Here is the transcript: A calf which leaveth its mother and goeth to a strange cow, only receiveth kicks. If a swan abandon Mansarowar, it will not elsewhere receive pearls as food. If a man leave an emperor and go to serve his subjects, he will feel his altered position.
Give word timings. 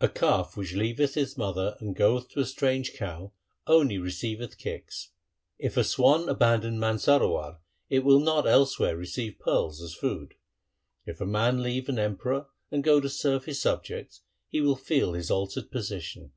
A 0.00 0.08
calf 0.08 0.56
which 0.56 0.72
leaveth 0.72 1.14
its 1.14 1.36
mother 1.36 1.76
and 1.78 1.94
goeth 1.94 2.30
to 2.30 2.40
a 2.40 2.46
strange 2.46 2.94
cow, 2.94 3.32
only 3.66 3.98
receiveth 3.98 4.56
kicks. 4.56 5.10
If 5.58 5.76
a 5.76 5.84
swan 5.84 6.26
abandon 6.26 6.80
Mansarowar, 6.80 7.58
it 7.90 7.98
will 7.98 8.20
not 8.20 8.46
elsewhere 8.46 8.96
receive 8.96 9.38
pearls 9.38 9.82
as 9.82 9.92
food. 9.92 10.36
If 11.04 11.20
a 11.20 11.26
man 11.26 11.60
leave 11.62 11.90
an 11.90 11.98
emperor 11.98 12.46
and 12.70 12.82
go 12.82 12.98
to 12.98 13.10
serve 13.10 13.44
his 13.44 13.60
subjects, 13.60 14.22
he 14.48 14.62
will 14.62 14.74
feel 14.74 15.12
his 15.12 15.30
altered 15.30 15.70
position. 15.70 16.32